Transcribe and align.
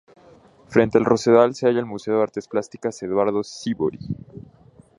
Frente 0.65 0.97
al 0.97 1.05
Rosedal 1.05 1.53
se 1.53 1.67
halla 1.67 1.79
el 1.79 1.85
Museo 1.85 2.15
de 2.17 2.23
Artes 2.23 2.47
Plásticas 2.47 3.03
Eduardo 3.03 3.43
Sívori. 3.43 3.99